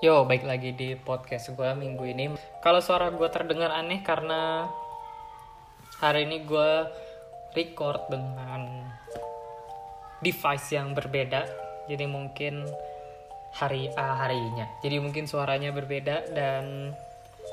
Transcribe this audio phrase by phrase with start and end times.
[0.00, 2.32] Yo, baik lagi di podcast gue minggu ini.
[2.64, 4.64] Kalau suara gue terdengar aneh karena
[6.00, 6.88] hari ini gue
[7.52, 8.88] record dengan
[10.24, 11.44] device yang berbeda.
[11.84, 12.64] Jadi mungkin
[13.52, 14.64] hari ah, harinya.
[14.80, 16.96] Jadi mungkin suaranya berbeda dan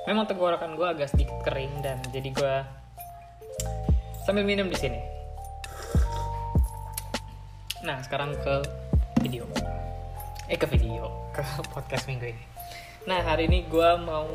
[0.07, 2.55] memang tenggorokan gue agak sedikit kering dan jadi gue
[4.23, 5.03] sambil minum di sini.
[7.83, 8.63] Nah, sekarang ke
[9.19, 9.43] video
[10.47, 11.43] eh ke video ke
[11.75, 12.43] podcast minggu ini.
[13.03, 14.31] Nah hari ini gue mau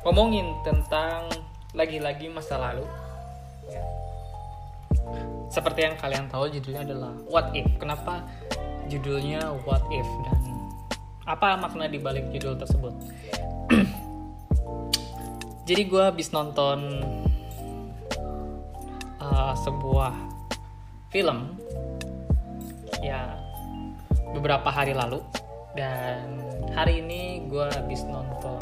[0.00, 1.28] ngomongin tentang
[1.76, 2.84] lagi-lagi masa lalu.
[3.68, 3.84] Ya.
[5.48, 7.68] seperti yang kalian tahu judulnya adalah what if.
[7.76, 8.24] Kenapa
[8.88, 10.08] judulnya what if?
[10.24, 10.40] Dan
[11.28, 12.96] apa makna dibalik judul tersebut?
[15.68, 17.04] Jadi gue habis nonton
[19.20, 20.16] uh, sebuah
[21.12, 21.60] film.
[23.04, 23.43] Ya
[24.34, 25.22] beberapa hari lalu.
[25.74, 26.42] Dan
[26.74, 28.58] hari ini gue habis nonton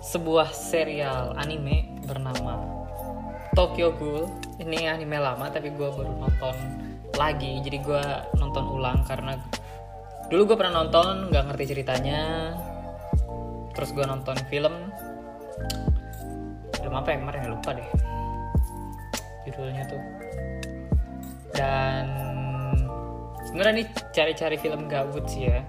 [0.00, 2.60] sebuah serial anime bernama
[3.52, 4.28] Tokyo Ghoul.
[4.60, 6.56] Ini anime lama tapi gue baru nonton
[7.16, 7.60] lagi.
[7.60, 8.04] Jadi gue
[8.36, 9.36] nonton ulang karena
[10.28, 12.52] dulu gue pernah nonton nggak ngerti ceritanya.
[13.72, 14.92] Terus gue nonton film.
[16.80, 17.16] Film apa ya?
[17.20, 17.48] Kemarin ya?
[17.52, 17.88] Lupa deh.
[19.48, 20.02] Judulnya tuh.
[21.56, 22.25] Dan
[23.56, 25.64] sebenarnya nih cari-cari film gabut sih ya.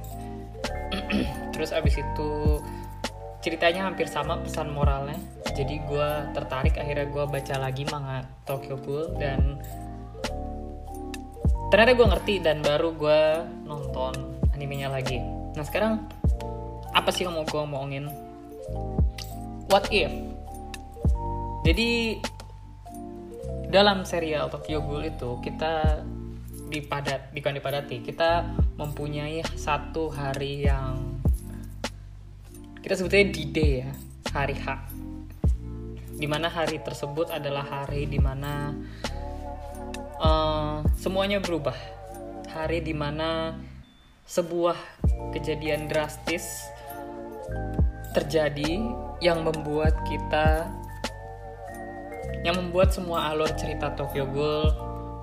[1.56, 2.60] Terus abis itu
[3.40, 5.16] ceritanya hampir sama pesan moralnya.
[5.56, 9.64] Jadi gue tertarik akhirnya gue baca lagi manga Tokyo Ghoul dan
[11.72, 13.22] ternyata gue ngerti dan baru gue
[13.64, 15.24] nonton animenya lagi.
[15.56, 16.04] Nah sekarang
[16.92, 18.12] apa sih yang mau gue ngomongin
[19.72, 20.12] what if?
[21.64, 22.20] Jadi
[23.72, 26.04] dalam serial Tokyo Ghoul itu kita
[26.68, 28.44] dipadat bukan dipadati kita
[28.76, 31.18] mempunyai satu hari yang
[32.84, 33.90] kita sebutnya D-Day ya
[34.32, 34.68] hari H.
[36.18, 38.74] Di mana hari tersebut adalah hari di mana
[40.22, 41.76] uh, semuanya berubah.
[42.48, 43.54] Hari di mana
[44.26, 44.76] sebuah
[45.36, 46.68] kejadian drastis
[48.16, 48.82] terjadi
[49.24, 50.68] yang membuat kita
[52.42, 54.68] yang membuat semua alur cerita Tokyo Ghoul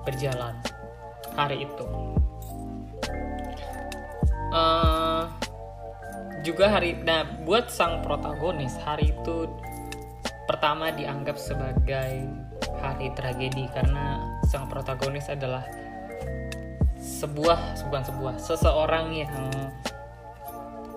[0.05, 0.74] berjalan
[1.35, 1.85] hari itu.
[4.55, 5.27] Uh,
[6.41, 9.51] juga hari, nah buat sang protagonis hari itu
[10.45, 12.29] pertama dianggap sebagai
[12.79, 15.65] hari tragedi karena sang protagonis adalah
[17.01, 19.45] sebuah bukan sebuah seseorang yang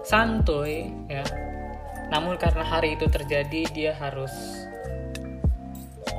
[0.05, 1.25] santuy ya
[2.09, 4.33] namun karena hari itu terjadi dia harus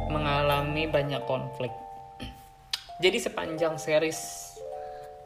[0.09, 1.73] mengalami banyak konflik
[2.99, 4.19] jadi sepanjang series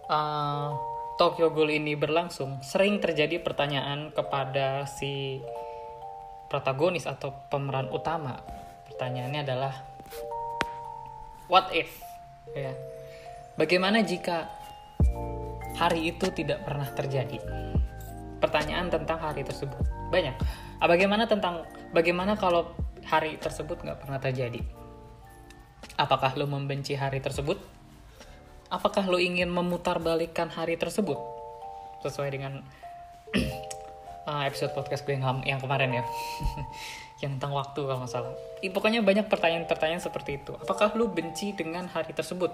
[0.06, 0.78] uh,
[1.18, 5.42] Tokyo Ghoul ini berlangsung, sering terjadi pertanyaan kepada si
[6.50, 8.42] protagonis atau pemeran utama.
[8.90, 9.74] Pertanyaannya adalah
[11.50, 11.90] what if?
[12.54, 12.74] Ya.
[13.58, 14.50] Bagaimana jika
[15.78, 17.38] hari itu tidak pernah terjadi?
[18.42, 19.82] Pertanyaan tentang hari tersebut
[20.14, 20.34] banyak.
[20.78, 22.74] Ah, bagaimana tentang bagaimana kalau
[23.06, 24.62] hari tersebut nggak pernah terjadi?
[25.94, 27.62] Apakah lo membenci hari tersebut?
[28.74, 31.22] Apakah lo ingin memutarbalikkan hari tersebut?
[32.02, 32.66] Sesuai dengan
[34.30, 36.04] uh, episode podcast gue yang, kemarin ya.
[37.22, 38.34] yang tentang waktu kalau nggak salah.
[38.74, 40.58] Pokoknya banyak pertanyaan-pertanyaan seperti itu.
[40.58, 42.50] Apakah lo benci dengan hari tersebut?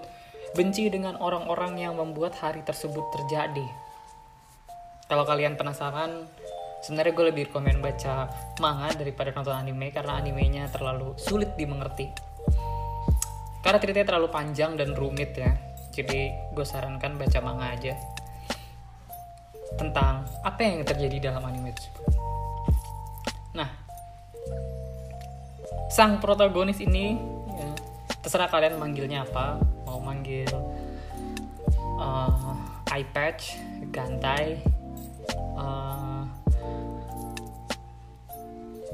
[0.52, 3.64] Benci dengan orang-orang yang membuat hari tersebut terjadi?
[5.08, 6.28] Kalau kalian penasaran,
[6.84, 8.28] sebenarnya gue lebih rekomen baca
[8.60, 12.29] manga daripada nonton anime karena animenya terlalu sulit dimengerti
[13.60, 15.52] karena ceritanya terlalu panjang dan rumit ya.
[15.90, 17.94] Jadi gue sarankan baca manga aja.
[19.76, 22.06] Tentang apa yang terjadi dalam anime tersebut.
[23.54, 23.70] Nah
[25.90, 27.18] sang protagonis ini
[27.58, 27.70] ya,
[28.22, 29.58] terserah kalian manggilnya apa.
[29.84, 30.48] Mau manggil
[31.98, 32.54] uh,
[32.94, 33.58] eye patch
[33.90, 34.62] gantai
[35.58, 36.22] uh,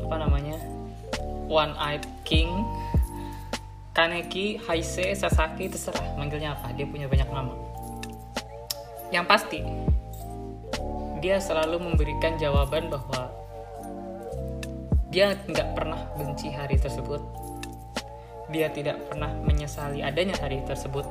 [0.03, 0.57] apa namanya?
[1.47, 2.51] One eyed king
[3.97, 6.69] Kaneki, Haise, Sasaki, terserah manggilnya apa.
[6.77, 7.57] Dia punya banyak nama.
[9.09, 9.61] Yang pasti,
[11.25, 13.33] dia selalu memberikan jawaban bahwa
[15.09, 17.25] dia nggak pernah benci hari tersebut.
[18.53, 21.09] Dia tidak pernah menyesali adanya hari tersebut.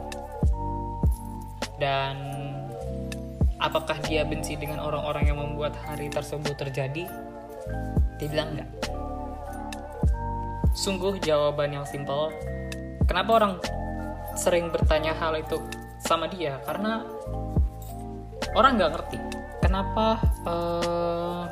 [1.82, 2.16] Dan
[3.58, 7.10] apakah dia benci dengan orang-orang yang membuat hari tersebut terjadi?
[8.22, 8.70] Dia bilang enggak.
[10.76, 12.36] Sungguh jawaban yang simpel,
[13.06, 13.54] Kenapa orang
[14.34, 15.62] sering bertanya hal itu
[16.02, 16.58] sama dia?
[16.66, 17.06] Karena
[18.58, 19.18] orang nggak ngerti
[19.62, 21.46] kenapa uh,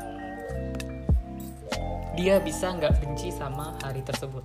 [2.18, 4.42] dia bisa nggak benci sama hari tersebut.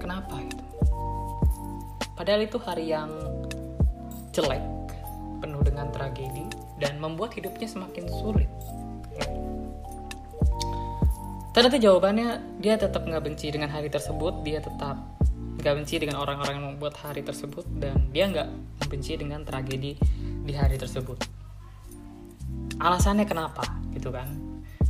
[0.00, 0.64] Kenapa itu
[2.16, 3.12] padahal itu hari yang
[4.32, 4.64] jelek
[5.44, 6.48] penuh dengan tragedi
[6.80, 8.48] dan membuat hidupnya semakin sulit
[11.54, 14.98] ternyata jawabannya dia tetap nggak benci dengan hari tersebut dia tetap
[15.62, 18.48] nggak benci dengan orang-orang yang membuat hari tersebut dan dia nggak
[18.84, 19.96] membenci dengan tragedi
[20.44, 21.24] di hari tersebut.
[22.76, 23.64] Alasannya kenapa
[23.94, 24.28] gitu kan?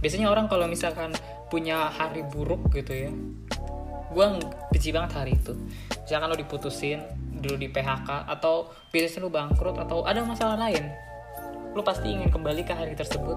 [0.02, 1.14] Biasanya orang kalau misalkan
[1.52, 3.12] punya hari buruk gitu ya
[4.14, 4.26] gue
[4.72, 5.55] benci banget hari itu.
[6.02, 6.99] Misalkan lo diputusin
[7.44, 10.88] dulu di PHK atau bisnis lo bangkrut atau ada masalah lain
[11.75, 13.34] lo pasti ingin kembali ke hari tersebut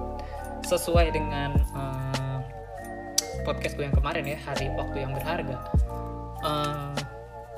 [0.62, 1.97] sesuai dengan uh,
[3.48, 5.56] podcast gue yang kemarin ya hari waktu yang berharga.
[6.44, 6.92] Uh,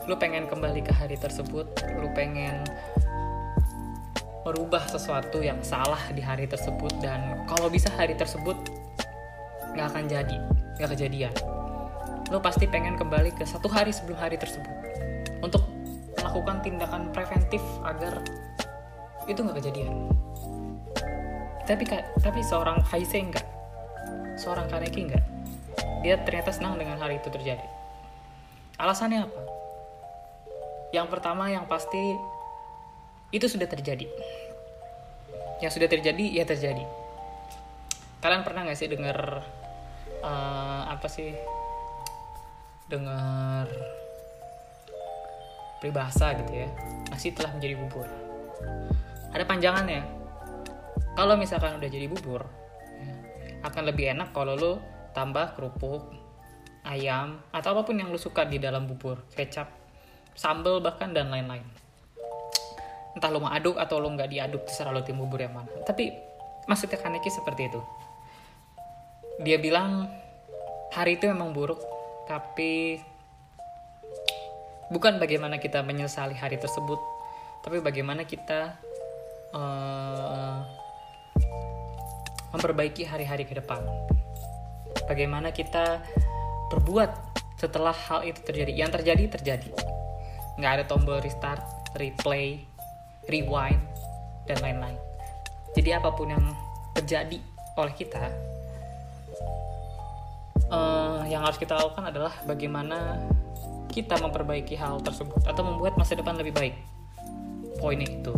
[0.05, 1.65] lo pengen kembali ke hari tersebut
[1.97, 2.61] lo pengen
[4.45, 8.55] merubah sesuatu yang salah di hari tersebut dan kalau bisa hari tersebut
[9.73, 10.37] nggak akan jadi
[10.77, 11.33] nggak kejadian.
[12.29, 14.69] Lo pasti pengen kembali ke satu hari sebelum hari tersebut.
[15.41, 15.65] Untuk
[16.21, 18.21] melakukan tindakan preventif agar
[19.25, 20.13] itu nggak kejadian.
[21.65, 21.83] Tapi
[22.21, 23.45] tapi seorang Haise enggak
[24.39, 25.28] seorang Kaneki enggak
[25.99, 27.65] dia ternyata senang dengan hari itu terjadi.
[28.79, 29.41] Alasannya apa?
[30.95, 31.99] Yang pertama yang pasti
[33.35, 34.07] itu sudah terjadi.
[35.59, 36.87] Yang sudah terjadi ya terjadi.
[38.23, 39.43] Kalian pernah nggak sih dengar
[40.23, 41.35] uh, apa sih?
[42.87, 43.67] Dengar
[45.83, 46.67] peribahasa gitu ya?
[47.11, 48.07] Nasi telah menjadi bubur.
[49.35, 50.01] Ada panjangannya.
[51.13, 52.47] Kalau misalkan udah jadi bubur
[52.95, 53.13] ya,
[53.67, 54.73] akan lebih enak kalau lo
[55.13, 56.09] tambah kerupuk
[56.85, 59.69] ayam atau apa pun yang lo suka di dalam bubur kecap
[60.33, 61.65] sambal bahkan dan lain-lain.
[63.17, 65.69] Entah lo mau aduk atau lo nggak diaduk terserah lo tim bubur yang mana.
[65.83, 66.15] Tapi
[66.69, 67.81] maksudnya Kaneki seperti itu.
[69.43, 70.07] Dia bilang
[70.95, 71.79] hari itu memang buruk
[72.25, 73.01] tapi
[74.89, 76.97] bukan bagaimana kita menyesali hari tersebut
[77.61, 78.77] tapi bagaimana kita
[79.53, 80.65] uh,
[82.49, 83.85] memperbaiki hari-hari ke depan
[85.09, 86.05] bagaimana kita
[86.69, 87.09] berbuat
[87.57, 89.73] setelah hal itu terjadi yang terjadi terjadi
[90.61, 91.65] nggak ada tombol restart
[91.97, 92.61] replay
[93.25, 93.81] rewind
[94.45, 94.95] dan lain-lain
[95.73, 96.45] jadi apa pun yang
[96.93, 97.41] terjadi
[97.75, 98.29] oleh kita
[100.69, 103.17] uh, yang harus kita lakukan adalah bagaimana
[103.89, 106.75] kita memperbaiki hal tersebut atau membuat masa depan lebih baik.
[107.81, 108.33] Poinnya itu.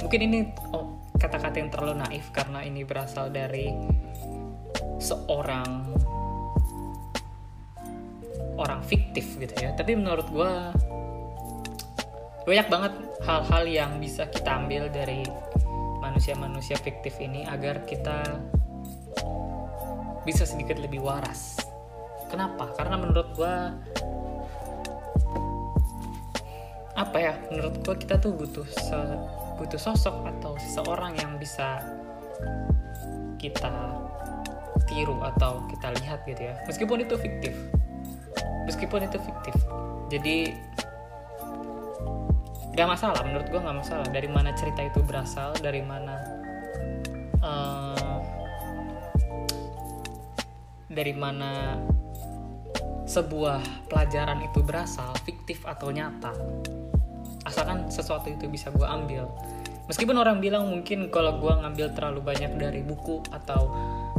[0.00, 0.38] Mungkin ini
[0.72, 3.68] oh, kata-kata yang terlalu naif karena ini berasal dari
[4.98, 5.94] seorang
[8.58, 9.72] orang fiktif gitu ya.
[9.74, 10.52] Tapi menurut gue
[12.44, 15.22] banyak banget hal-hal yang bisa kita ambil dari
[16.02, 18.22] manusia-manusia fiktif ini agar kita
[20.26, 21.62] bisa sedikit lebih waras.
[22.28, 22.74] Kenapa?
[22.76, 23.54] Karena menurut gue
[26.98, 27.34] apa ya?
[27.48, 28.98] Menurut gue kita tuh butuh se
[29.58, 31.82] butuh sosok atau seseorang yang bisa
[33.42, 33.98] kita
[34.88, 36.54] tiru atau kita lihat gitu ya.
[36.64, 37.54] Meskipun itu fiktif.
[38.64, 39.54] Meskipun itu fiktif.
[40.08, 40.36] Jadi
[42.74, 46.14] gak masalah menurut gue gak masalah dari mana cerita itu berasal dari mana
[47.42, 48.22] uh,
[50.88, 51.78] dari mana
[53.08, 56.36] sebuah pelajaran itu berasal, fiktif atau nyata.
[57.48, 59.24] Asalkan sesuatu itu bisa gue ambil.
[59.88, 63.72] Meskipun orang bilang mungkin kalau gue ngambil terlalu banyak dari buku atau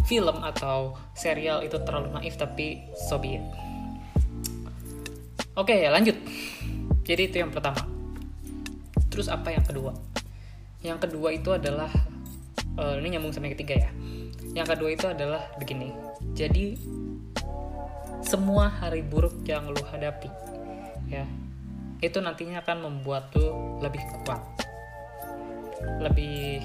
[0.09, 3.37] film atau serial itu terlalu naif, tapi so be.
[5.53, 6.17] Oke, lanjut.
[7.05, 7.85] Jadi itu yang pertama.
[9.13, 9.93] Terus apa yang kedua?
[10.81, 11.93] Yang kedua itu adalah
[12.81, 13.91] uh, ini nyambung sama yang ketiga ya.
[14.57, 16.79] Yang kedua itu adalah begini jadi
[18.23, 20.31] semua hari buruk yang lu hadapi
[21.11, 21.27] ya
[21.99, 24.39] itu nantinya akan membuat lu lebih kuat
[25.99, 26.63] lebih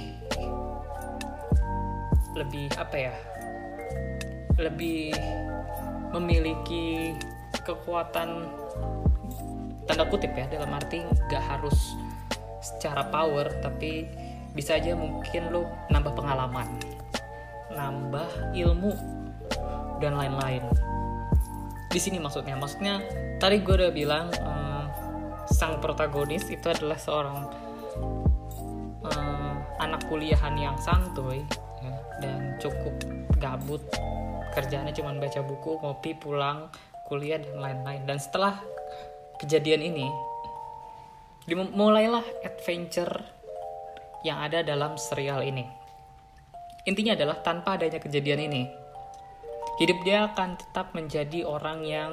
[2.34, 3.14] lebih apa ya
[4.60, 5.14] lebih
[6.14, 7.14] memiliki
[7.64, 8.46] kekuatan
[9.84, 11.96] tanda kutip ya dalam arti gak harus
[12.62, 14.08] secara power tapi
[14.54, 16.70] bisa aja mungkin lu nambah pengalaman
[17.74, 18.92] nambah ilmu
[19.98, 20.62] dan lain-lain.
[21.90, 22.58] Di sini maksudnya.
[22.58, 23.02] Maksudnya
[23.38, 24.84] tadi gue udah bilang um,
[25.50, 27.38] sang protagonis itu adalah seorang
[29.04, 31.42] um, anak kuliahan yang santuy
[31.82, 32.94] ya, dan cukup
[33.44, 33.84] gabut
[34.56, 36.72] kerjanya cuma baca buku ngopi pulang
[37.04, 38.56] kuliah dan lain-lain dan setelah
[39.36, 40.08] kejadian ini
[41.44, 43.12] dimulailah adventure
[44.24, 45.68] yang ada dalam serial ini.
[46.88, 48.62] Intinya adalah tanpa adanya kejadian ini,
[49.76, 52.12] hidup dia akan tetap menjadi orang yang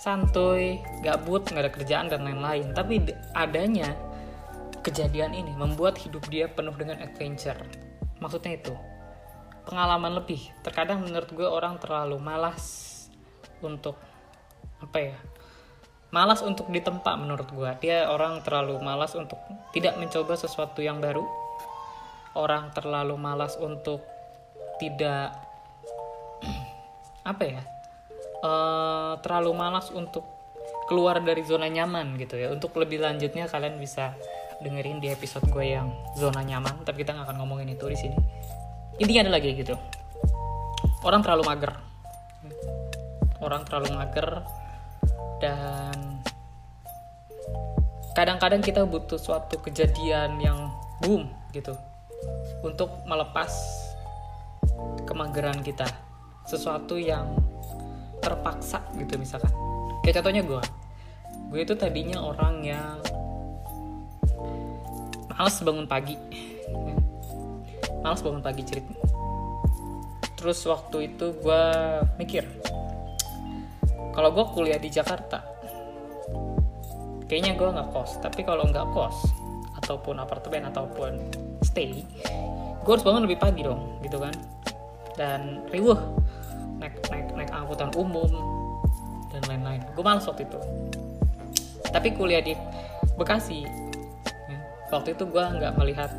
[0.00, 2.72] santuy, gabut, nggak ada kerjaan dan lain-lain.
[2.72, 3.92] Tapi adanya
[4.80, 7.56] kejadian ini membuat hidup dia penuh dengan adventure.
[8.20, 8.72] Maksudnya itu
[9.66, 10.40] pengalaman lebih.
[10.62, 12.94] Terkadang menurut gue orang terlalu malas
[13.60, 13.98] untuk
[14.78, 15.16] apa ya
[16.14, 17.70] malas untuk ditempa menurut gue.
[17.82, 19.36] Dia orang terlalu malas untuk
[19.74, 21.26] tidak mencoba sesuatu yang baru.
[22.38, 24.06] Orang terlalu malas untuk
[24.78, 25.34] tidak
[27.30, 27.60] apa ya
[28.44, 30.22] uh, terlalu malas untuk
[30.86, 32.54] keluar dari zona nyaman gitu ya.
[32.54, 34.14] Untuk lebih lanjutnya kalian bisa
[34.60, 38.16] dengerin di episode gue yang zona nyaman tapi kita nggak akan ngomongin itu di sini
[38.96, 39.74] intinya ada lagi gitu.
[41.04, 41.72] Orang terlalu mager.
[43.40, 44.42] Orang terlalu mager
[45.38, 46.24] dan
[48.16, 50.72] kadang-kadang kita butuh suatu kejadian yang
[51.04, 51.76] boom gitu
[52.64, 53.52] untuk melepas
[55.04, 55.86] kemageran kita.
[56.48, 57.36] Sesuatu yang
[58.24, 59.52] terpaksa gitu misalkan.
[60.02, 60.62] Kayak contohnya gue
[61.46, 62.98] gue itu tadinya orang yang
[65.30, 66.16] males bangun pagi
[68.06, 68.94] males bangun pagi cerita
[70.38, 71.62] terus waktu itu gue
[72.22, 72.46] mikir
[74.14, 75.56] kalau gue kuliah di Jakarta
[77.26, 78.22] kayaknya gue nggak kos.
[78.22, 79.34] Tapi kalau nggak kos
[79.82, 81.12] ataupun apartemen ataupun
[81.62, 82.02] stay
[82.86, 84.34] gue harus bangun lebih pagi dong gitu kan.
[85.18, 85.98] Dan riuh
[86.78, 88.30] naik naik naik angkutan umum
[89.34, 89.82] dan lain-lain.
[89.92, 90.60] Gue males waktu itu.
[91.90, 92.54] Tapi kuliah di
[93.16, 93.64] Bekasi
[94.28, 94.58] ya,
[94.92, 96.12] waktu itu gue nggak melihat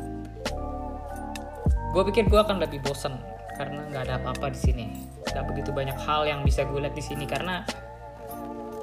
[1.92, 3.16] gue pikir gue akan lebih bosen
[3.56, 4.86] karena nggak ada apa-apa di sini.
[5.28, 7.66] Nggak begitu banyak hal yang bisa gue lihat di sini karena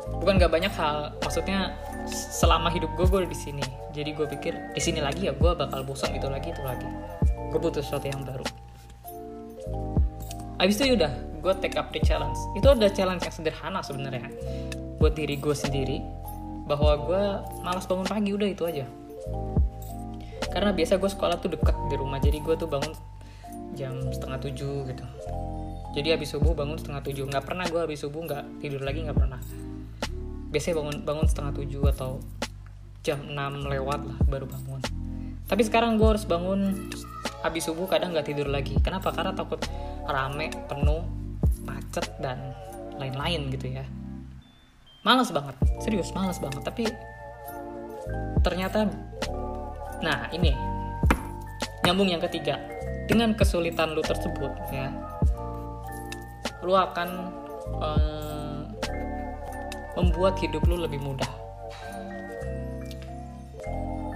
[0.06, 1.76] bukan gak banyak hal maksudnya
[2.10, 3.66] selama hidup gue gue di sini.
[3.96, 6.88] Jadi gue pikir di sini lagi ya gue bakal bosan itu lagi itu lagi.
[7.54, 8.46] Gue butuh sesuatu yang baru.
[10.60, 12.38] Abis itu udah gue take up the challenge.
[12.58, 14.28] Itu ada challenge yang sederhana sebenarnya
[15.00, 16.02] buat diri gue sendiri
[16.66, 17.24] bahwa gue
[17.62, 18.86] malas bangun pagi udah itu aja
[20.56, 22.96] karena biasa gue sekolah tuh deket di rumah jadi gue tuh bangun
[23.76, 25.06] jam setengah tujuh gitu.
[26.00, 27.28] Jadi habis subuh bangun setengah tujuh.
[27.28, 29.40] Nggak pernah gue habis subuh nggak tidur lagi nggak pernah.
[30.48, 32.24] Biasanya bangun bangun setengah tujuh atau
[33.04, 33.36] jam 6
[33.68, 34.80] lewat lah baru bangun.
[35.44, 36.88] Tapi sekarang gue harus bangun
[37.44, 38.80] habis subuh kadang nggak tidur lagi.
[38.80, 39.12] Kenapa?
[39.12, 39.60] Karena takut
[40.08, 41.04] rame penuh
[41.68, 42.56] macet dan
[42.96, 43.84] lain-lain gitu ya.
[45.04, 45.56] Males banget.
[45.84, 46.64] Serius males banget.
[46.64, 46.84] Tapi
[48.40, 48.88] ternyata
[50.02, 50.56] nah ini.
[51.86, 52.58] Nyambung yang ketiga.
[53.06, 54.90] Dengan kesulitan lu tersebut ya
[56.66, 57.10] lu akan
[57.78, 58.66] um,
[59.94, 61.30] membuat hidup lu lebih mudah.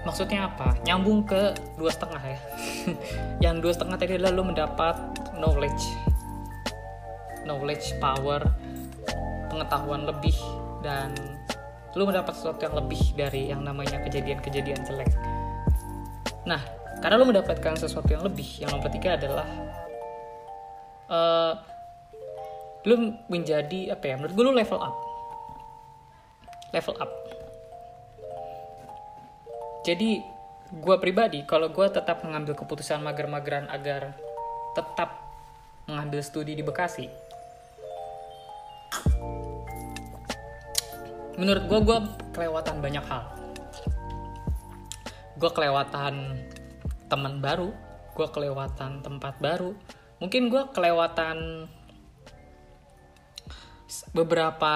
[0.04, 0.74] Maksudnya apa?
[0.82, 2.40] Nyambung ke dua setengah ya.
[3.46, 4.98] Yang dua setengah tadi adalah lu mendapat
[5.38, 5.86] knowledge.
[7.46, 8.42] Knowledge power
[9.54, 10.36] pengetahuan lebih
[10.82, 11.14] dan
[11.98, 15.10] lu mendapat sesuatu yang lebih dari yang namanya kejadian-kejadian jelek
[16.50, 16.62] nah
[17.00, 19.48] karena lu mendapatkan sesuatu yang lebih yang nomor tiga adalah
[21.08, 21.54] uh,
[22.90, 24.96] lu menjadi apa ya menurut gue lu level up.
[26.74, 27.12] Level up.
[29.86, 30.22] Jadi
[30.70, 34.14] gue pribadi kalau gue tetap mengambil keputusan mager-mageran agar
[34.78, 35.18] tetap
[35.90, 37.10] mengambil studi di Bekasi
[41.40, 41.98] menurut gue gue
[42.36, 43.39] kelewatan banyak hal
[45.40, 46.36] gue kelewatan
[47.08, 47.72] teman baru
[48.14, 49.72] gue kelewatan tempat baru
[50.20, 51.72] mungkin gue kelewatan
[54.14, 54.74] beberapa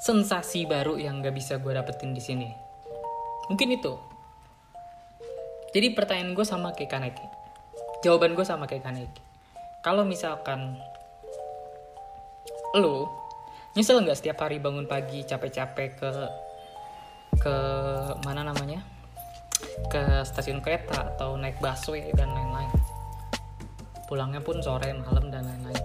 [0.00, 2.48] sensasi baru yang gak bisa gue dapetin di sini.
[3.50, 3.92] Mungkin itu.
[5.74, 7.26] Jadi pertanyaan gue sama kayak Kaneki.
[8.00, 9.22] Jawaban gue sama kayak Kaneki.
[9.84, 10.80] Kalau misalkan
[12.76, 13.08] lo
[13.76, 16.10] nyesel nggak setiap hari bangun pagi capek-capek ke
[17.46, 17.56] ke
[18.26, 18.82] mana namanya
[19.86, 22.74] ke stasiun kereta atau naik busway dan lain-lain
[24.10, 25.84] pulangnya pun sore malam dan lain-lain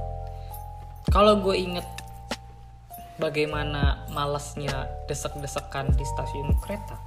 [1.13, 1.85] kalau gue inget
[3.21, 6.97] bagaimana malasnya desek-desekan di stasiun kereta?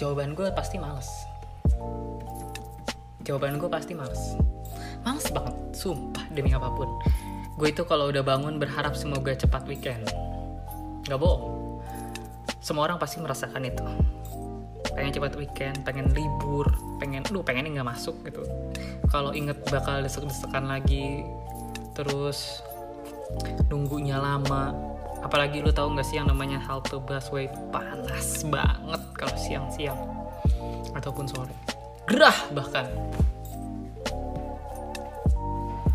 [0.00, 1.06] Jawaban gue pasti males.
[3.22, 4.34] Jawaban gue pasti males.
[5.06, 6.90] Males banget, sumpah demi apa pun.
[7.54, 10.06] Gue itu kalau udah bangun berharap semoga cepat weekend.
[11.06, 11.67] Gak bohong.
[12.68, 13.80] Semua orang pasti merasakan itu.
[14.92, 16.68] Pengen cepat weekend, pengen libur,
[17.00, 18.44] pengen lu pengen nggak masuk gitu.
[19.08, 21.24] Kalau inget bakal desek-desekan lagi,
[21.96, 22.60] terus
[23.72, 24.76] nunggunya lama.
[25.24, 27.48] Apalagi lu tahu nggak sih yang namanya halte busway?
[27.72, 29.96] Panas banget kalau siang-siang.
[30.92, 31.56] Ataupun sore.
[32.04, 32.84] Gerah bahkan.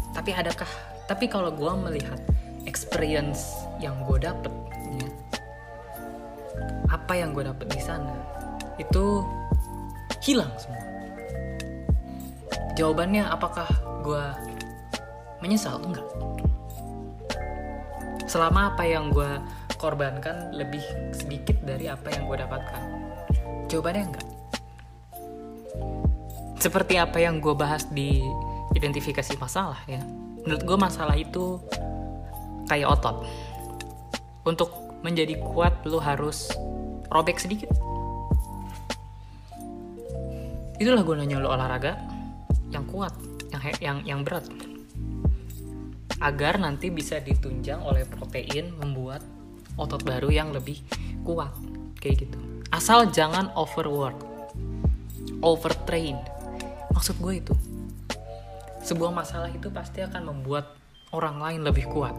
[0.09, 0.71] Tapi adakah
[1.05, 2.17] tapi kalau gue melihat
[2.65, 4.49] experience yang gue dapet
[6.93, 8.13] apa yang gue dapet di sana
[8.77, 9.25] itu
[10.21, 10.81] hilang semua.
[12.77, 13.69] Jawabannya apakah
[14.05, 14.25] gue
[15.41, 15.81] menyesal?
[15.81, 16.05] Enggak.
[18.29, 19.41] Selama apa yang gue
[19.77, 20.81] korbankan lebih
[21.13, 22.81] sedikit dari apa yang gue dapatkan?
[23.69, 24.27] Jawabannya enggak.
[26.61, 28.23] Seperti apa yang gue bahas di
[28.73, 30.01] identifikasi masalah ya.
[30.45, 31.59] Menurut gue masalah itu
[32.65, 33.27] kayak otot.
[34.47, 34.71] Untuk
[35.03, 36.49] menjadi kuat lo harus
[37.13, 37.69] robek sedikit.
[40.81, 42.01] Itulah gunanya lo olahraga
[42.73, 43.13] yang kuat
[43.53, 44.49] yang yang yang berat.
[46.17, 49.21] Agar nanti bisa ditunjang oleh protein membuat
[49.77, 50.81] otot baru yang lebih
[51.21, 51.53] kuat.
[52.01, 52.39] Kayak gitu.
[52.73, 54.17] Asal jangan overwork.
[55.45, 56.17] Overtrain.
[56.89, 57.53] Maksud gue itu
[58.83, 60.75] sebuah masalah itu pasti akan membuat
[61.15, 62.11] orang lain lebih kuat.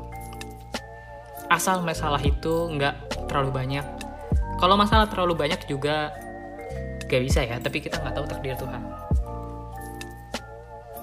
[1.53, 4.04] Asal masalah itu nggak terlalu banyak
[4.59, 6.15] kalau masalah terlalu banyak juga
[7.05, 8.83] gak bisa ya tapi kita nggak tahu takdir Tuhan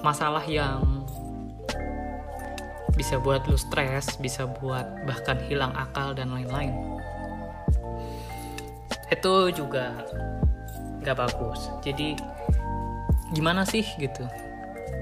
[0.01, 1.05] masalah yang
[3.01, 6.75] bisa buat lu stres, bisa buat bahkan hilang akal dan lain-lain.
[9.10, 10.05] Itu juga
[11.01, 11.72] nggak bagus.
[11.81, 12.13] Jadi
[13.34, 14.27] gimana sih gitu?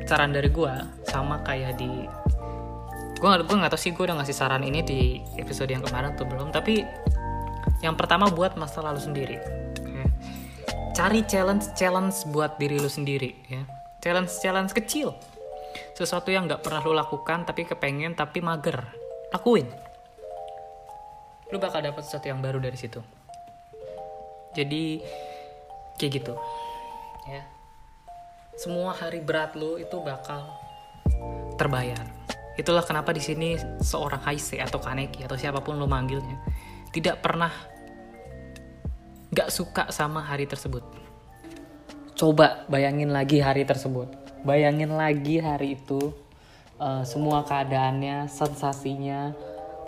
[0.06, 0.74] Saran dari gue
[1.10, 2.08] sama kayak di
[3.20, 6.24] gue gue nggak tahu sih gue udah ngasih saran ini di episode yang kemarin tuh
[6.24, 6.88] belum tapi
[7.79, 9.38] yang pertama buat masa lalu sendiri.
[9.88, 10.05] Ya.
[10.91, 13.63] cari challenge challenge buat diri lu sendiri ya.
[14.03, 15.15] Challenge challenge kecil.
[15.95, 18.83] Sesuatu yang nggak pernah lo lakukan tapi kepengen tapi mager.
[19.31, 19.67] Lakuin.
[21.50, 23.00] Lo bakal dapat sesuatu yang baru dari situ.
[24.51, 25.00] Jadi
[25.95, 26.33] kayak gitu
[27.31, 27.44] ya.
[28.59, 30.51] Semua hari berat lo itu bakal
[31.55, 32.03] terbayar.
[32.59, 36.35] Itulah kenapa di sini seorang Haise atau Kaneki atau siapa pun lo manggilnya
[36.89, 37.53] tidak pernah
[39.29, 40.81] nggak suka sama hari tersebut.
[42.17, 44.09] Coba bayangin lagi hari tersebut.
[44.41, 46.11] Bayangin lagi hari itu
[46.81, 49.37] uh, semua keadaannya sensasinya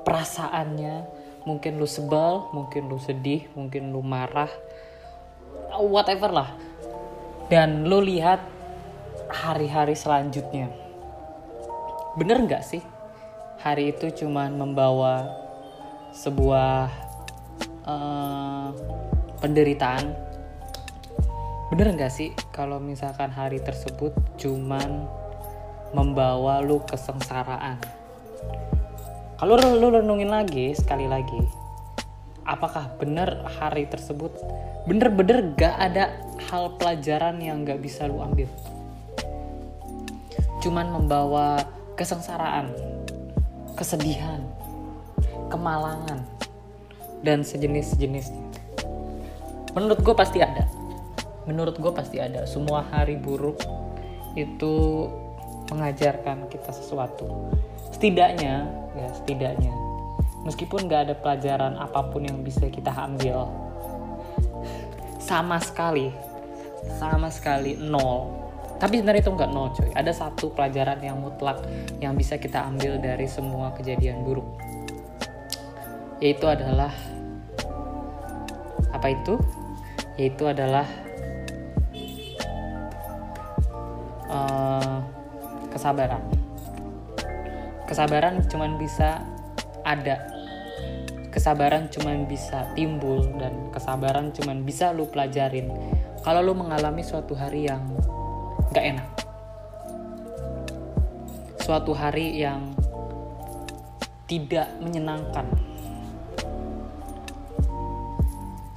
[0.06, 1.20] perasaannya.
[1.42, 4.52] Mungkin lu sebel mungkin lu sedih mungkin lu marah.
[5.74, 6.50] Whatever lah.
[7.50, 8.46] Dan lu lihat
[9.28, 10.70] hari-hari selanjutnya.
[12.16, 12.84] Bener nggak sih?
[13.60, 15.41] Hari itu cuman membawa
[16.12, 16.92] sebuah
[17.88, 18.70] uh,
[19.40, 20.14] penderitaan.
[21.72, 25.08] Bener nggak sih kalau misalkan hari tersebut cuman
[25.96, 27.80] membawa lu kesengsaraan?
[29.40, 31.62] Kalau lu, lu renungin lagi sekali lagi
[32.52, 34.34] apakah bener hari tersebut
[34.90, 36.12] bener-bener gak ada
[36.50, 38.50] hal pelajaran yang gak bisa lu ambil?
[40.62, 41.64] Cuman membawa
[41.98, 42.70] kesengsaraan
[43.78, 44.46] kesedihan
[45.52, 46.24] kemalangan
[47.22, 48.52] dan sejenis-sejenisnya
[49.76, 50.68] menurut gue pasti ada.
[51.48, 52.46] Menurut gue pasti ada.
[52.46, 53.60] Semua hari buruk
[54.36, 55.08] itu
[55.72, 57.52] mengajarkan kita sesuatu.
[57.92, 59.74] Setidaknya ya setidaknya.
[60.42, 63.46] Meskipun gak ada pelajaran apa pun yang bisa kita ambil
[65.22, 66.10] sama sekali
[66.98, 68.42] sama sekali nol.
[68.82, 71.62] Tapi sebenarnya itu nggak nol coy ada satu pelajaran yang mutlak
[72.02, 74.50] yang bisa kita ambil dari semua kejadian buruk
[76.22, 76.94] yaitu adalah
[78.94, 79.42] apa itu?
[80.22, 80.86] Yaitu adalah
[84.30, 85.02] uh,
[85.74, 86.22] kesabaran.
[87.90, 89.26] Kesabaran cuman bisa
[89.82, 90.30] ada.
[91.34, 95.74] Kesabaran cuman bisa timbul dan kesabaran cuman bisa lu pelajarin.
[96.22, 97.82] Kalau lu mengalami suatu hari yang
[98.78, 99.10] gak enak.
[101.58, 102.78] Suatu hari yang
[104.30, 105.71] tidak menyenangkan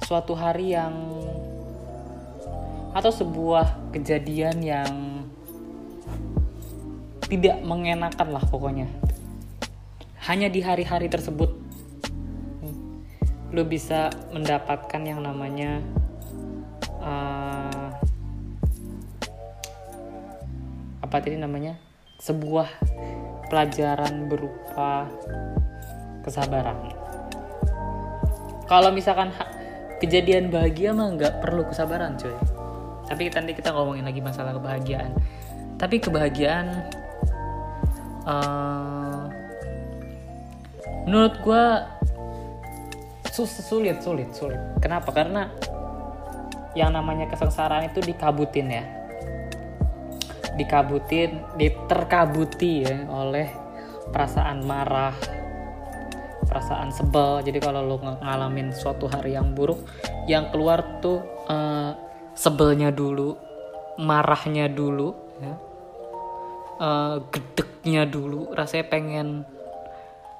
[0.05, 0.93] suatu hari yang
[2.93, 4.93] atau sebuah kejadian yang
[7.25, 8.85] tidak mengenakan lah pokoknya.
[10.29, 11.49] Hanya di hari-hari tersebut
[13.49, 15.81] lo bisa mendapatkan yang namanya
[17.01, 17.89] uh,
[21.01, 21.81] apa tadi namanya?
[22.21, 22.69] Sebuah
[23.49, 25.09] pelajaran berupa
[26.21, 26.93] kesabaran.
[28.65, 29.29] Kalau misalkan
[29.99, 32.35] kejadian bahagia mah nggak perlu kesabaran cuy.
[33.05, 35.13] Tapi nanti kita ngomongin lagi masalah kebahagiaan.
[35.75, 36.67] Tapi kebahagiaan
[38.25, 39.29] uh,
[41.05, 41.65] menurut gue
[43.35, 44.61] sulit sulit sulit.
[44.79, 45.11] Kenapa?
[45.11, 45.51] Karena
[46.75, 48.83] yang namanya kesengsaraan itu dikabutin ya.
[50.55, 53.51] Dikabutin diterkabuti ya oleh
[54.09, 55.13] perasaan marah
[56.55, 59.83] perasaan sebel jadi kalau lo ngalamin suatu hari yang buruk
[60.23, 61.19] yang keluar tuh
[61.51, 61.91] uh,
[62.31, 63.35] sebelnya dulu
[63.99, 65.11] marahnya dulu
[65.43, 65.53] ya
[66.79, 69.43] uh, gedeknya dulu rasanya pengen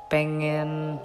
[0.08, 0.96] pengen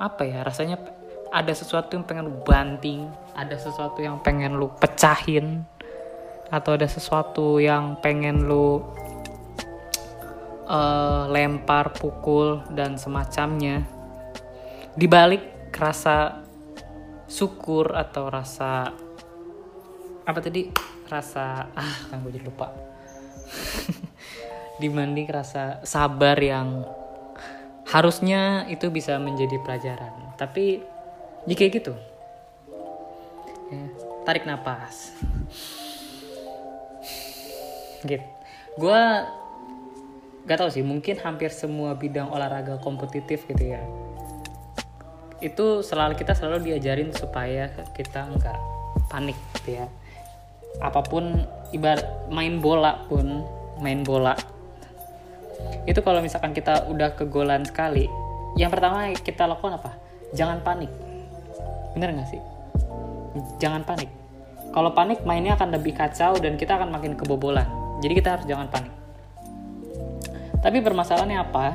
[0.00, 0.80] apa ya rasanya
[1.28, 3.04] ada sesuatu yang pengen lu banting
[3.36, 5.68] ada sesuatu yang pengen lu pecahin
[6.48, 8.80] atau ada sesuatu yang pengen lu
[10.68, 13.97] uh, lempar, pukul dan semacamnya.
[14.98, 16.42] Dibalik rasa
[17.30, 18.90] syukur atau rasa
[20.26, 20.74] apa tadi?
[21.06, 22.74] Rasa ah kan gue jadi lupa.
[24.82, 26.82] Dibanding rasa sabar yang
[27.86, 30.34] harusnya itu bisa menjadi pelajaran.
[30.34, 30.82] Tapi
[31.46, 31.94] jika gitu
[33.70, 33.86] ya,
[34.26, 35.14] tarik nafas
[38.02, 38.26] gitu.
[38.82, 39.02] Gue
[40.42, 44.07] gak tau sih mungkin hampir semua bidang olahraga kompetitif gitu ya
[45.38, 48.58] itu selalu kita selalu diajarin supaya kita nggak
[49.06, 49.86] panik gitu ya.
[50.82, 53.46] Apa pun ibarat main bola pun
[53.78, 54.34] main bola.
[55.86, 58.06] Itu kalau misalkan kita udah kegolan sekali
[58.58, 59.94] yang pertama kita lakukan apa?
[60.34, 60.90] Jangan panik.
[61.94, 62.42] Bener nggak sih?
[63.62, 64.10] Jangan panik.
[64.74, 67.66] Kalau panik mainnya akan lebih kacau dan kita akan makin kebobolan.
[68.02, 68.94] Jadi kita harus jangan panik.
[70.58, 71.66] Tapi permasalahannya apa?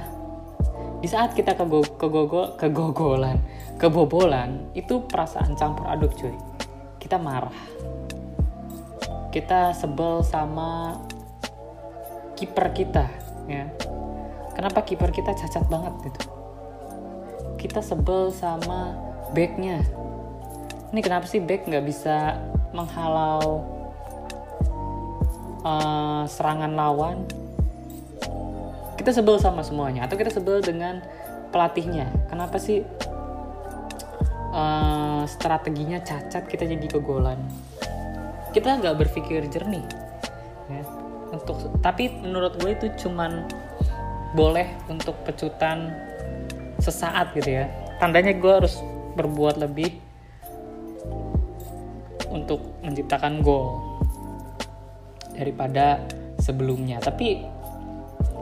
[1.04, 3.44] Di saat kita kego kegogol kegogolan,
[3.76, 6.32] kebobolan, itu perasaan campur aduk cuy.
[6.96, 7.52] Kita marah.
[9.28, 10.96] Kita sebel sama
[12.40, 13.12] kiper kita,
[13.52, 13.68] ya.
[14.56, 16.22] Kenapa kiper kita cacat banget gitu?
[17.60, 18.96] Kita sebel sama
[19.36, 19.84] backnya.
[20.96, 22.40] Ini kenapa sih back nggak bisa
[22.72, 23.60] menghalau
[25.68, 27.28] uh, serangan lawan
[28.98, 31.02] kita sebel sama semuanya atau kita sebel dengan
[31.54, 32.10] pelatihnya.
[32.30, 32.82] Kenapa sih
[34.54, 37.38] uh, strateginya cacat kita jadi kegolan?
[38.54, 39.86] Kita nggak berpikir jernih
[40.70, 40.84] ya.
[41.34, 43.50] Untuk tapi menurut gue itu cuman
[44.38, 45.94] boleh untuk pecutan
[46.82, 47.66] sesaat gitu ya.
[47.98, 48.78] Tandanya gue harus
[49.14, 49.98] berbuat lebih
[52.34, 53.78] untuk menciptakan gol
[55.38, 56.02] daripada
[56.42, 56.98] sebelumnya.
[56.98, 57.53] Tapi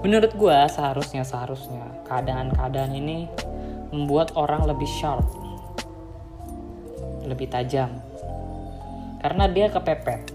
[0.02, 3.30] menurut gue seharusnya seharusnya keadaan-keadaan ini
[3.94, 5.42] membuat orang lebih sharp
[7.26, 8.02] lebih tajam.
[9.22, 10.34] Karena dia kepepet.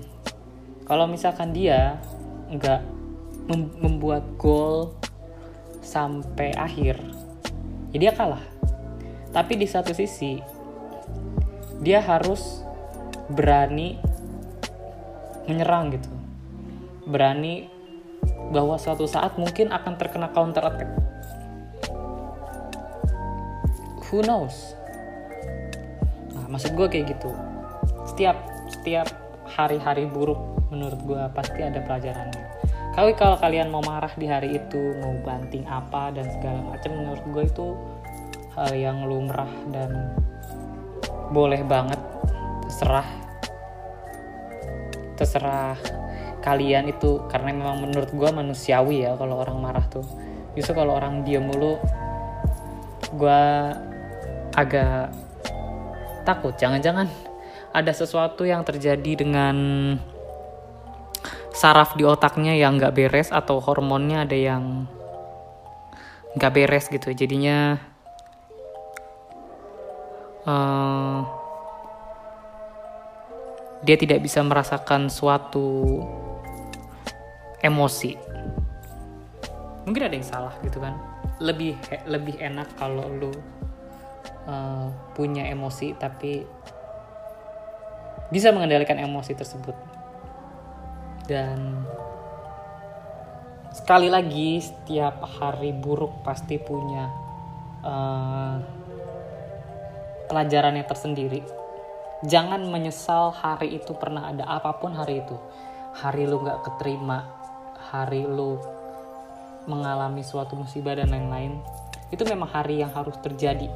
[0.86, 1.98] Kalau misalkan dia
[2.46, 2.80] nggak
[3.50, 4.94] mem membuat goal
[5.82, 6.98] sampai akhir
[7.90, 8.42] ya dia kalah.
[9.34, 10.38] Tapi di satu sisi
[11.82, 12.62] dia harus
[13.26, 13.98] berani
[15.50, 16.10] menyerang gitu.
[17.06, 17.75] Berani
[18.50, 20.90] bahwa suatu saat mungkin akan terkena counter attack.
[24.06, 24.78] Who knows?
[26.34, 27.30] Nah, maksud gue kayak gitu.
[28.06, 28.38] Setiap
[28.70, 29.10] setiap
[29.50, 30.38] hari-hari buruk
[30.70, 32.44] menurut gue pasti ada pelajarannya.
[32.94, 37.24] Kalau kalau kalian mau marah di hari itu, mau banting apa dan segala macam, menurut
[37.28, 37.66] gue itu
[38.56, 40.16] hal yang lumrah dan
[41.28, 42.00] boleh banget
[42.64, 43.08] terserah
[45.16, 45.76] terserah
[46.46, 50.06] kalian itu karena memang menurut gue manusiawi ya kalau orang marah tuh.
[50.54, 51.74] Justru kalau orang diem mulu
[53.18, 53.42] gue
[54.54, 55.10] agak
[56.22, 56.54] takut.
[56.54, 57.10] Jangan-jangan
[57.74, 59.56] ada sesuatu yang terjadi dengan
[61.50, 64.86] saraf di otaknya yang nggak beres atau hormonnya ada yang
[66.38, 67.10] nggak beres gitu.
[67.10, 67.74] Jadinya
[70.46, 71.26] uh,
[73.82, 76.00] dia tidak bisa merasakan suatu
[77.62, 78.12] emosi.
[79.86, 80.98] Mungkin ada yang salah gitu kan.
[81.40, 81.76] Lebih
[82.08, 83.32] lebih enak kalau lu
[84.48, 86.42] uh, punya emosi tapi
[88.30, 89.76] bisa mengendalikan emosi tersebut.
[91.26, 91.86] Dan
[93.74, 97.10] sekali lagi setiap hari buruk pasti punya
[97.82, 98.56] uh,
[100.26, 101.42] pelajarannya tersendiri.
[102.26, 105.36] Jangan menyesal hari itu pernah ada apa pun hari itu.
[105.96, 107.45] Hari lu nggak keterima
[107.86, 108.58] hari lu
[109.70, 111.58] mengalami suatu musibah dan lain-lain
[112.10, 113.70] itu memang hari yang harus terjadi.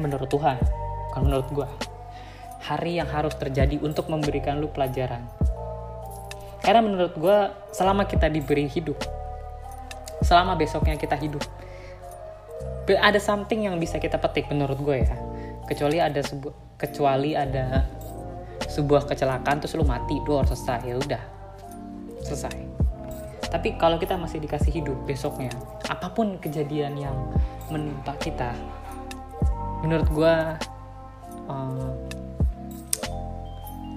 [0.00, 0.56] Menurut Tuhan
[1.12, 1.68] bukan menurut gue
[2.64, 5.28] hari yang harus terjadi untuk memberikan lu pelajaran.
[6.64, 7.38] Karena menurut gue
[7.76, 8.96] selama kita diberi hidup
[10.24, 11.44] selama besoknya kita hidup
[12.88, 15.16] ada something yang bisa kita petik menurut gue ya.
[15.64, 17.88] Kecuali ada sebuah kecuali ada
[18.68, 21.33] sebuah kecelakaan terus lu mati dua selesai ya udah
[22.24, 22.56] selesai.
[23.52, 25.54] Tapi kalau kita masih dikasih hidup besoknya
[25.86, 27.14] apa pun kejadian yang
[27.70, 28.50] menimpa kita
[29.84, 30.34] menurut gue
[31.46, 31.92] uh,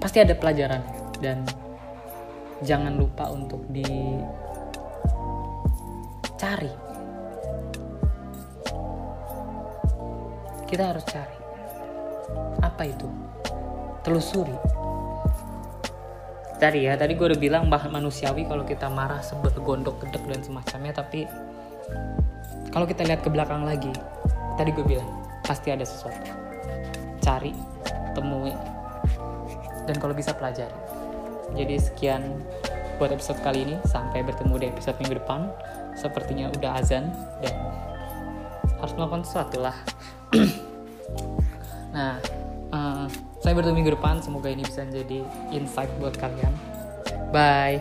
[0.04, 0.84] pasti ada pelajaran.
[1.18, 1.42] Dan
[2.62, 4.30] jangan lupa untuk dicari.
[10.70, 11.38] Kita harus cari
[12.62, 13.10] apa itu?
[14.06, 14.54] Telusuri
[16.58, 20.42] tadi ya tadi gue udah bilang bahan manusiawi kalau kita marah sebel gondok gedek dan
[20.42, 21.30] semacamnya tapi
[22.74, 23.94] kalau kita lihat ke belakang lagi
[24.58, 26.28] tadi gue bilang pasti ada sesuatu.
[27.24, 27.56] Cari
[28.12, 28.52] temui
[29.88, 30.76] dan kalau bisa pelajari.
[31.56, 32.44] Jadi sekian
[33.00, 35.48] buat episode kali ini sampai bertemu di episode minggu depan.
[35.96, 37.56] Sepertinya udah azan dan
[38.84, 39.78] harus melakukan sesuatu lah.
[41.88, 42.22] Nah
[43.48, 45.24] saya bertemu minggu depan semoga ini bisa menjadi
[45.56, 46.52] insight buat kalian.
[47.32, 47.80] Bye